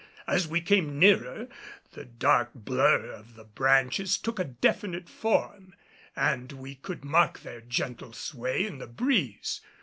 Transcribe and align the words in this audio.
As 0.25 0.47
we 0.47 0.61
came 0.61 0.97
nearer, 0.97 1.47
the 1.91 2.05
dark 2.05 2.49
blur 2.55 3.11
of 3.11 3.35
the 3.35 3.43
branches 3.43 4.17
took 4.17 4.39
a 4.39 4.43
definite 4.43 5.07
form, 5.07 5.75
and 6.15 6.51
we 6.53 6.73
could 6.73 7.05
mark 7.05 7.41
their 7.41 7.61
gentle 7.61 8.11
sway 8.11 8.65
in 8.65 8.79
the 8.79 8.87
breeze. 8.87 9.61